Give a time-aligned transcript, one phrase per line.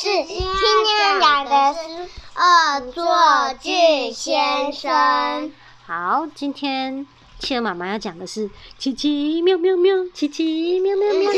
[0.00, 0.06] 事。
[0.24, 1.78] 今天讲的是
[2.34, 3.04] 恶作
[3.60, 5.52] 剧先生。
[5.86, 7.06] 好，今天
[7.38, 11.30] 企鹅妈妈要讲的是奇奇妙妙妙，奇奇妙妙妙，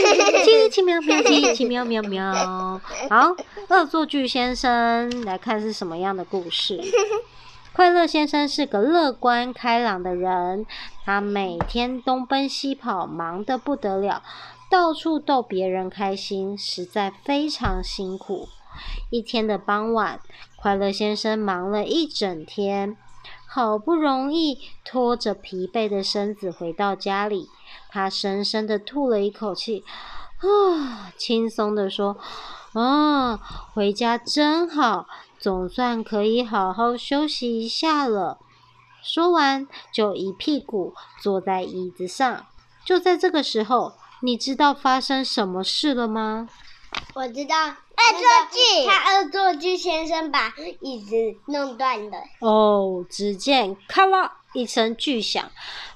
[0.45, 2.81] 奇奇妙妙，奇奇妙妙妙。
[3.11, 3.35] 好，
[3.69, 6.81] 恶作剧先生，来看是什么样的故事。
[7.75, 10.67] 快乐先生是个乐观开朗的人，
[11.07, 14.23] 他每天东奔西跑，忙得不得了，
[14.71, 18.47] 到处逗别人开心，实在非常辛苦。
[19.09, 20.21] 一天的傍晚，
[20.55, 22.95] 快乐先生忙了一整天，
[23.47, 27.49] 好不容易拖着疲惫的身子回到家里，
[27.89, 29.83] 他深深地吐了一口气，
[30.41, 32.19] 啊，轻松地说
[32.75, 33.39] ：“啊，
[33.73, 35.07] 回家真好。”
[35.43, 38.39] 总算可以好好休息一下了。
[39.03, 42.47] 说完，就一屁股坐在椅子上。
[42.85, 46.49] 就在这个时候，你知道发生什么事了吗？
[47.15, 47.75] 我知道，恶
[48.13, 48.21] 作
[48.53, 52.19] 剧，他恶作剧先生把椅子弄断了。
[52.39, 55.51] 哦，只见咔啦一声巨响。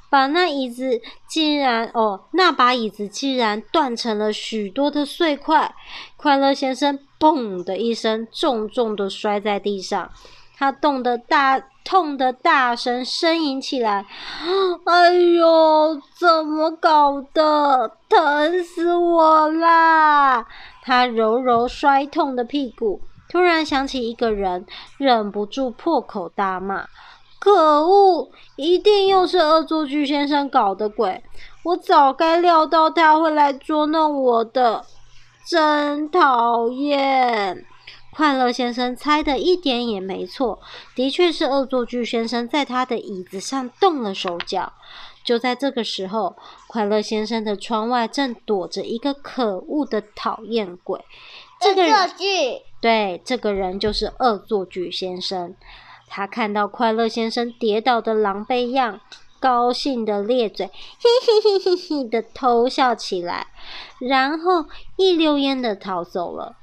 [0.09, 5.75] 把那椅子竟然哦，那把椅子竟然断成了许多的碎块。
[6.17, 10.11] 快乐先生“砰”的一声，重重的摔在地上，
[10.57, 14.07] 他冻得大，痛得大声呻吟起来。
[14.85, 17.93] 哎呦，怎么搞的？
[18.09, 20.47] 疼死我啦！
[20.83, 24.65] 他揉揉摔痛的屁股，突然想起一个人，
[24.97, 26.87] 忍不住破口大骂。
[27.47, 28.29] 可恶！
[28.57, 31.23] 一定又是恶作剧先生搞的鬼！
[31.63, 34.85] 我早该料到他会来捉弄我的，
[35.49, 37.65] 真讨厌！
[38.13, 40.59] 快乐先生猜的一点也没错，
[40.97, 44.73] 的确是恶作剧先生在他的椅子上动了手脚。
[45.23, 46.35] 就在这个时候，
[46.67, 51.01] 快乐先生的窗外正躲着一个可恶的讨厌鬼。
[51.61, 55.55] 这个恶作剧，对，这个人就是恶作剧先生。
[56.09, 59.01] 他看到快乐先生跌倒的狼狈样，
[59.39, 60.73] 高兴的咧嘴，嘿
[61.25, 63.49] 嘿嘿嘿嘿的偷笑起来，
[63.99, 64.67] 然后
[64.97, 66.57] 一溜烟的逃走了。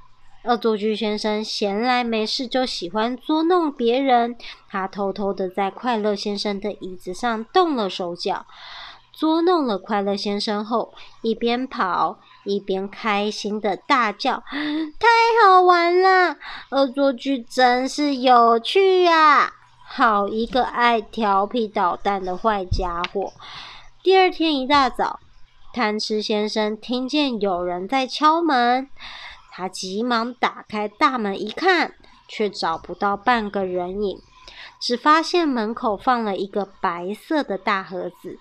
[0.44, 4.36] 恶作剧先生闲来没事就喜欢捉弄别人，
[4.68, 8.44] 他偷偷的在快乐先生的椅子上动了手脚，
[9.12, 12.18] 捉弄了快乐先生后，一边跑。
[12.46, 14.42] 一边开心的大叫
[15.00, 15.08] ：“太
[15.42, 16.36] 好玩了！
[16.74, 19.52] 恶作剧真是有趣呀！
[19.86, 23.32] 好一个爱调皮捣蛋的坏家伙！”
[24.02, 25.20] 第二天一大早，
[25.72, 28.90] 贪吃先生听见有人在敲门，
[29.52, 31.94] 他急忙打开大门一看，
[32.26, 34.18] 却找不到半个人影，
[34.80, 38.40] 只发现门口放了一个白色的大盒子。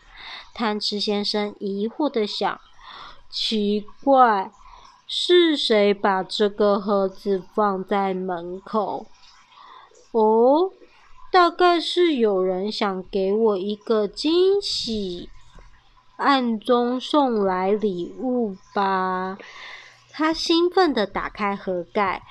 [0.55, 2.59] 贪吃先生疑惑地想。
[3.29, 4.51] 奇怪，
[5.15, 9.05] 是谁把这个盒子放在门口？
[10.11, 10.71] 哦，
[11.31, 15.29] 大概是有人想给我一个惊喜，
[16.17, 19.37] 暗中送来礼物吧。
[20.11, 22.23] 他兴奋地打开盒盖，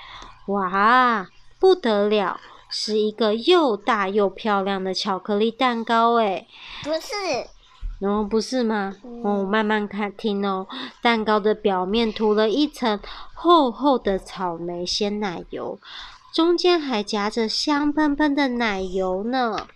[0.49, 1.29] 哇，
[1.61, 6.49] 不得了，是一个又大又漂亮的巧克力蛋糕诶。
[6.83, 7.47] 不是。
[8.03, 8.97] 哦，不是吗？
[9.23, 10.67] 哦，慢慢看听哦。
[11.01, 12.99] 蛋糕的表面涂了一层
[13.33, 15.79] 厚厚的草莓鲜奶油，
[16.35, 19.69] 中间还夹着香喷喷的奶油呢。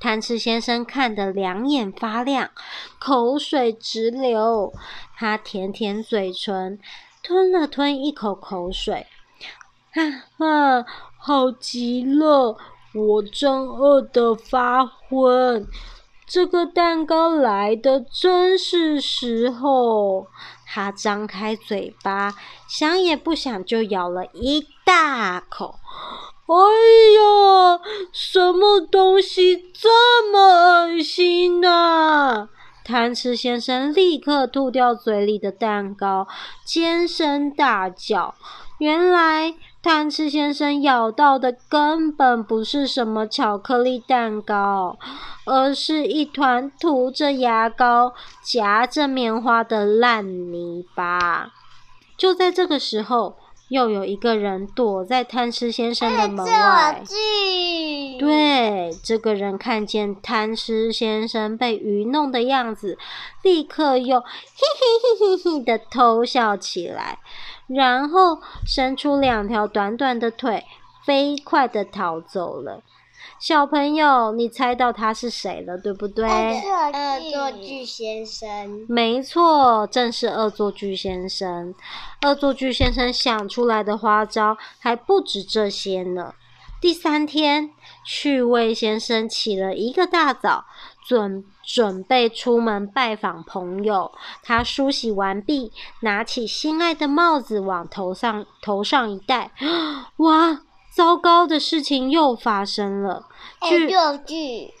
[0.00, 2.50] 贪吃先生看得两眼发亮，
[2.98, 4.72] 口水直流。
[5.16, 6.80] 他舔舔嘴唇，
[7.22, 9.06] 吞了吞一口口水。
[9.92, 10.00] 啊
[10.44, 10.84] 啊，
[11.18, 12.56] 好极了！
[12.92, 15.66] 我正饿得发昏。
[16.32, 20.28] 这个蛋糕来的真是时候，
[20.64, 22.32] 他张开嘴巴，
[22.68, 25.80] 想也不想就咬了一大口。
[26.46, 26.54] 哎
[27.18, 27.80] 呀，
[28.12, 32.48] 什么东西这么恶心啊！
[32.84, 36.28] 贪吃先生立刻吐掉嘴里的蛋糕，
[36.64, 38.36] 尖声大叫。
[38.78, 44.98] 原来贪吃先生咬到的根本不是什么巧克力蛋糕，
[45.46, 48.12] 而是一团涂着牙膏、
[48.44, 51.52] 夹着棉花的烂泥巴。
[52.18, 53.36] 就在这个时候，
[53.70, 57.02] 又有一个人躲在贪吃先生的门外。
[58.18, 62.98] 对，这个人看见贪吃先生被愚弄的样子，
[63.42, 67.18] 立刻又 嘿嘿嘿嘿嘿的偷笑起来。
[67.74, 70.64] 然后伸出两条短短的腿，
[71.06, 72.82] 飞快的逃走了。
[73.38, 76.26] 小朋友，你猜到他是谁了，对不对？
[76.26, 78.84] 恶作剧先生。
[78.88, 81.74] 没错，正是恶作剧先生。
[82.22, 86.34] 恶作剧先生想出来的花招还不止这些呢。
[86.80, 87.70] 第三天，
[88.04, 90.64] 趣味先生起了一个大早，
[91.06, 94.12] 准准备出门拜访朋友。
[94.42, 99.52] 他梳洗完毕，拿起心爱的帽子往头上头上一戴，
[100.18, 100.62] 哇！
[100.92, 103.24] 糟糕的事情又发生了，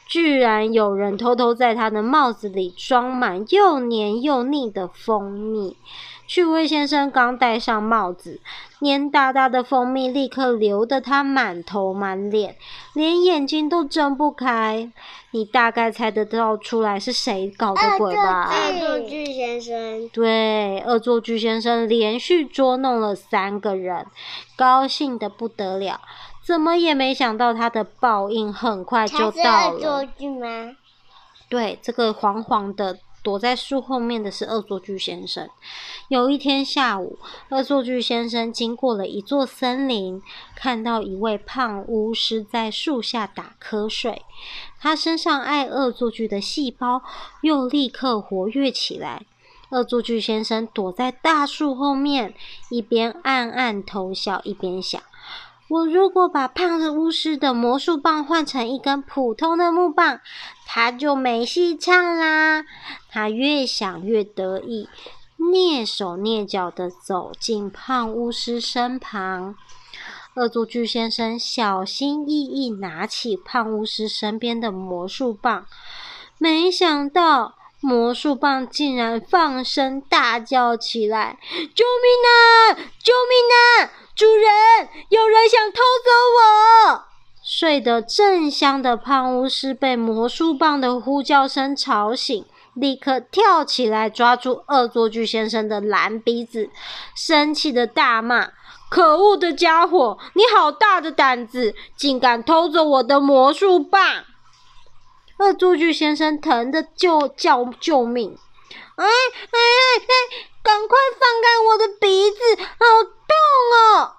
[0.08, 5.76] 居然有人偷偷在他的帽子里装满又黏又腻的蜂蜜。
[6.30, 8.40] 趣味先生刚戴上帽子，
[8.78, 12.54] 黏哒哒的蜂蜜立刻流得他满头满脸，
[12.94, 14.92] 连眼睛都睁不开。
[15.32, 18.48] 你大概猜得到出来是谁搞的鬼吧？
[18.48, 20.08] 恶作剧先生。
[20.10, 24.06] 对，恶作剧先生连续捉弄了三个人，
[24.54, 26.00] 高兴的不得了。
[26.46, 29.74] 怎么也没想到他的报应很快就到了。
[29.74, 30.76] 恶作剧吗？
[31.48, 33.00] 对，这个黄黄的。
[33.22, 35.48] 躲在树后面的是恶作剧先生。
[36.08, 37.18] 有一天下午，
[37.50, 40.22] 恶作剧先生经过了一座森林，
[40.54, 44.22] 看到一位胖巫师在树下打瞌睡。
[44.78, 47.02] 他身上爱恶作剧的细胞
[47.42, 49.26] 又立刻活跃起来。
[49.70, 52.34] 恶作剧先生躲在大树后面，
[52.70, 55.00] 一边暗暗偷笑，一边想。
[55.70, 60.20] 我如果把胖子巫师的魔术棒换成一根普通的木棒，
[60.66, 62.64] 他就没戏唱啦。
[63.08, 64.88] 他越想越得意，
[65.38, 69.54] 蹑手蹑脚地走进胖巫师身旁。
[70.34, 75.66] 恶作剧先生小心翼翼拿起胖巫师身边的魔术棒，
[76.36, 81.38] 没想到魔术棒竟然放声大叫起来
[81.72, 82.74] ：“救命啊！
[83.00, 83.92] 救命啊！”
[87.70, 92.44] 睡得正香的胖巫师被魔术棒的呼叫声吵醒，
[92.74, 96.68] 立刻跳起来抓住恶作剧先生的蓝鼻子，
[97.14, 98.48] 生气的大骂
[98.90, 104.24] ：“可恶的家伙，你好大的胆子，竟敢偷走我的魔术棒！”
[105.38, 108.36] 恶作剧先生疼得就叫救命
[108.98, 114.16] ：“哎哎哎哎，赶快放开我的鼻子，好痛哦！”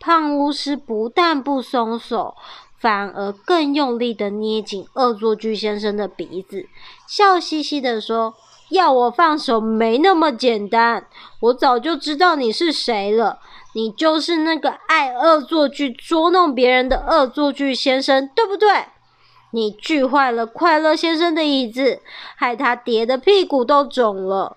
[0.00, 2.36] 胖巫师不但不松手，
[2.78, 6.66] 反而更用力的捏紧恶作剧先生的鼻子，
[7.08, 8.34] 笑嘻嘻的说
[8.70, 11.06] ：“要我放手没那么简单，
[11.40, 13.40] 我早就知道你是谁了，
[13.74, 18.68] 你就是那个爱恶作剧捉弄别人的恶作剧先生，对不对？
[19.50, 22.00] 你锯坏了快乐先生的椅子，
[22.36, 24.56] 害他跌得屁股都肿了。”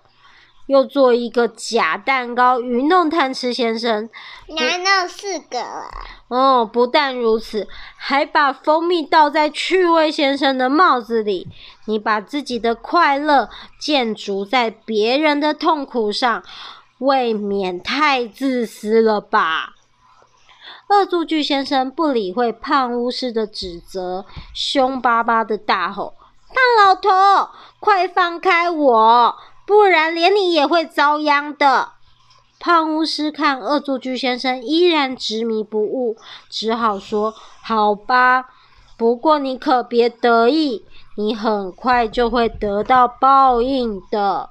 [0.72, 4.08] 又做一个假蛋糕愚弄贪吃先生，
[4.48, 5.90] 难道四个了？
[6.28, 11.46] 哦，不但如此，还把蜂蜜倒在趣味先生的帽子里。
[11.84, 16.42] 你把自己的快乐建筑在别人的痛苦上，
[17.00, 19.74] 未免太自私了吧？
[20.88, 24.24] 恶作剧先生不理会胖巫师的指责，
[24.54, 26.14] 凶巴巴的大吼
[26.48, 29.36] ：“胖老头，快放开我！”
[29.72, 31.92] 不然，连你也会遭殃的。
[32.60, 36.14] 胖巫师看恶作剧先生依然执迷不悟，
[36.50, 37.32] 只好说
[37.64, 38.50] ：“好吧，
[38.98, 40.84] 不过你可别得意，
[41.16, 44.50] 你很快就会得到报应的。”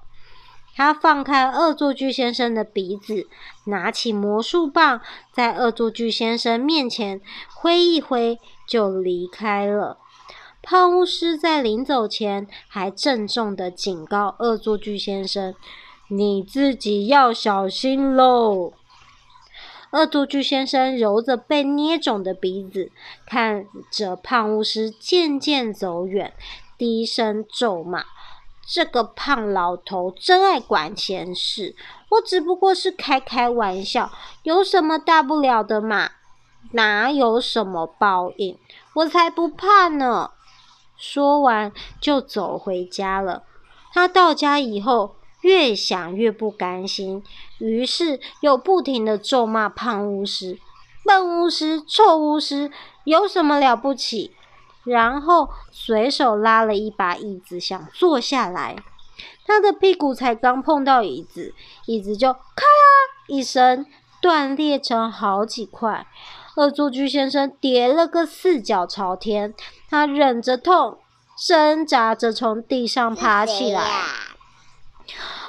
[0.76, 3.28] 他放开恶作剧先生的鼻子，
[3.66, 5.02] 拿起魔术棒，
[5.32, 7.22] 在恶作剧先生面前
[7.54, 10.00] 挥一挥，就离开了。
[10.64, 15.56] 胖巫师在临走前还郑重地警告恶作剧先生
[16.08, 18.74] ：“你自己要小心喽！”
[19.92, 22.92] 恶作剧先生揉着被捏肿的鼻子，
[23.26, 26.32] 看着胖巫师渐渐走远，
[26.78, 28.06] 低声咒骂
[28.66, 31.76] ：“这个胖老头真爱管闲事！
[32.10, 34.12] 我只不过是开开玩笑，
[34.44, 36.12] 有什么大不了的嘛？
[36.74, 38.58] 哪有什么报应？
[38.94, 40.32] 我才不怕呢！”
[41.02, 43.42] 说完，就走回家了。
[43.92, 47.24] 他到家以后，越想越不甘心，
[47.58, 50.60] 于是又不停地咒骂胖巫师
[51.04, 52.72] ：“笨巫师，臭巫师，
[53.06, 54.36] 有什么了不起？”
[54.86, 58.76] 然后随手拉了一把椅子，想坐下来。
[59.44, 61.56] 他的屁股才刚碰到椅子，
[61.88, 63.86] 椅子就“咔啦”一声
[64.22, 66.06] 断裂成好几块。
[66.58, 69.54] 恶作剧先生跌了个四脚朝天，
[69.92, 71.00] 他忍着痛，
[71.38, 73.84] 挣扎着从地上爬起来，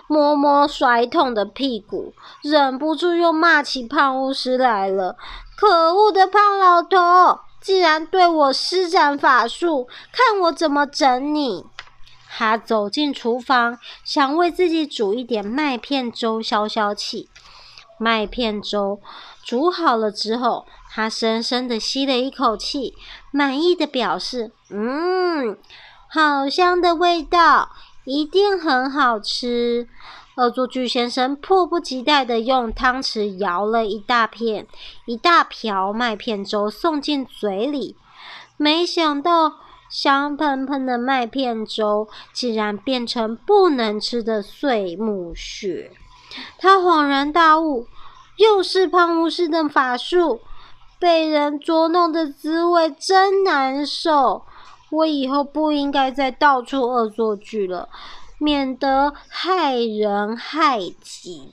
[0.09, 5.17] 摸摸摔痛的屁股，忍不住又骂起胖巫师来了
[5.57, 11.65] ：“可恶的胖老头，竟然对我施展法术，看我怎么整你！
[12.29, 17.31] 他走进厨房，想为自己煮一点麦片粥消消气。
[17.99, 19.01] 麦片粥
[19.45, 22.95] 煮好了之后，他深深的吸了一口气，
[23.31, 25.57] 满意的表示：“嗯，
[26.09, 27.71] 好香的味道，
[28.05, 29.89] 一定很好吃。”
[30.37, 34.67] 恶作剧先生迫不及待的用汤匙舀了一大片、
[35.07, 37.97] 一大瓢麦片粥送进嘴里，
[38.57, 39.53] 没想到
[39.91, 45.91] 香喷喷的麦片粥竟然变成不能吃的碎木屑。
[46.59, 47.87] 他恍然大悟，
[48.39, 50.41] 又是胖巫师的法术，
[51.03, 54.45] 被人捉弄的滋味真难受。
[54.91, 57.89] 我以后不应该再到处恶作剧了。
[58.39, 61.53] 免得害人害己。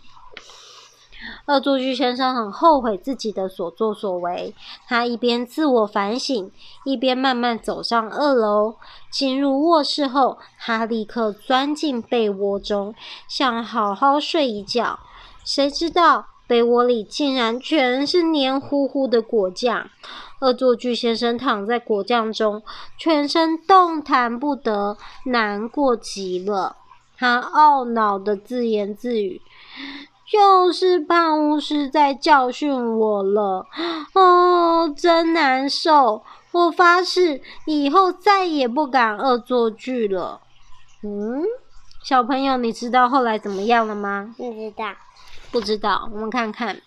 [1.46, 4.56] 恶作剧先生很后悔自己的所作所为，
[4.88, 6.51] 他一边自我反省，
[6.86, 8.75] 一边慢慢走上二楼。
[9.12, 12.96] 进入卧室后，他立刻钻进被窝中，
[13.27, 15.00] 想好好睡一觉。
[15.46, 19.88] 谁知道被窝里竟然全是黏糊糊的果酱。
[20.41, 22.63] 恶作剧先生躺在果酱中，
[22.98, 26.77] 全身动弹不得，难过极了。
[27.15, 29.41] 他懊恼的自言自语
[30.34, 33.68] ：“又是胖巫师在教训我了，
[34.15, 36.24] 哦，真难受！
[36.51, 40.41] 我发誓以后再也不敢恶作剧了。”
[41.03, 41.44] 嗯，
[42.01, 44.34] 小朋友，你知道后来怎么样了吗？
[44.38, 44.86] 不知道，
[45.51, 46.10] 不知道。
[46.13, 46.82] 我们看看，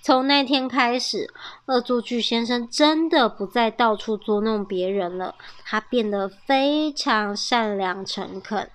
[0.00, 1.32] 从那天开始，
[1.66, 8.70] 恶作剧先生真的不再到处捉弄别人了，他变得非常善良诚恳。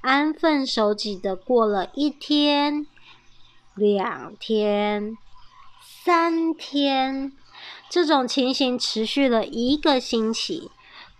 [0.00, 2.86] 安分守己的过了一天、
[3.74, 5.18] 两天、
[5.82, 7.32] 三天，
[7.90, 10.70] 这种情形持续了一个星期。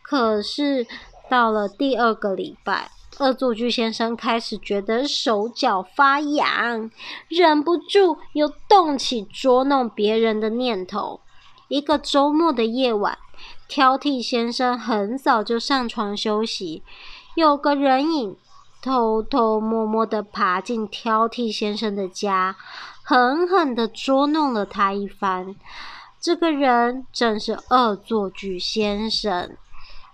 [0.02, 0.86] 可是
[1.28, 6.90] 到了第二个礼拜，恶作剧先生开始觉得手脚发痒，
[7.28, 11.20] 忍不住又动起捉弄别人的念头。
[11.68, 13.18] 一个周末的夜晚，
[13.68, 16.82] 挑剔先生很早就上床休息，
[17.36, 18.36] 有个人影。
[18.82, 22.56] 偷偷摸摸地爬进挑剔先生的家，
[23.02, 25.54] 狠狠地捉弄了他一番。
[26.18, 29.54] 这个人正是恶作剧先生。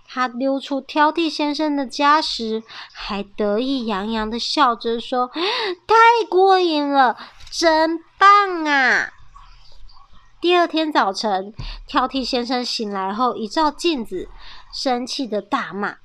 [0.09, 5.29] 他溜出挑剔先生的家时，还得意洋洋地笑着说
[5.85, 7.17] ：“太过瘾了，
[7.51, 9.09] 真棒啊！”
[10.39, 11.53] 第二天早晨，
[11.87, 14.29] 挑剔先生醒来后，一照镜子，
[14.71, 15.97] 生气地大骂：“，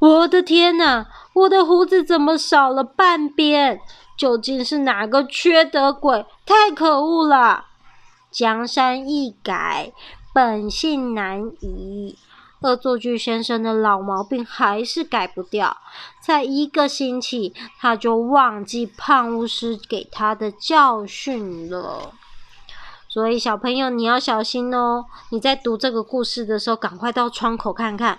[0.00, 1.06] 我的天哪！
[1.34, 3.78] 我的胡子怎么少了半边？
[4.16, 6.24] 究竟是哪个缺德鬼？
[6.46, 7.66] 太可恶了！
[8.30, 9.92] 江山易改，
[10.32, 12.16] 本性难移。
[12.64, 15.76] 恶作剧先生的老毛病还是改不掉。
[16.22, 22.14] 才一个星期，他就忘记胖巫师给他的教训了。”
[23.06, 25.04] 所以小朋友，你要小心哦！
[25.30, 28.18] 你在读这个故事的时候，赶快到窗口看看，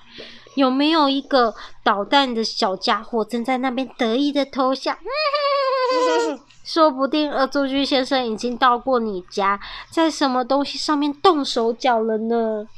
[0.55, 4.95] 有没有一个捣蛋的小家伙正在那边得意的偷笑。
[6.65, 9.59] 说不定恶作剧先生已经到过你家，
[9.91, 12.65] 在什么东西上面动手脚了呢？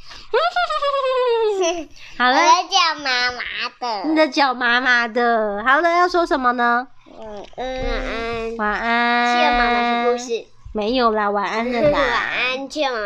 [2.18, 3.42] 好了，我的脚麻麻
[3.80, 4.10] 的。
[4.10, 5.64] 你的脚麻麻的。
[5.66, 6.88] 好了，要说什么呢？
[7.20, 8.78] 嗯嗯，晚安。
[8.78, 9.36] 晚安。
[9.36, 10.46] 谢谢妈妈的故事。
[10.74, 11.98] 没有啦，晚安了啦。
[11.98, 12.88] 晚安，亲。